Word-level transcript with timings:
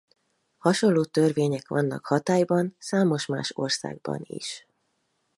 Hasonló 0.57 1.03
törvények 1.05 1.67
vannak 1.67 2.05
hatályban 2.05 2.75
számos 2.77 3.25
más 3.25 3.51
országban 3.55 4.21
is. 4.23 4.65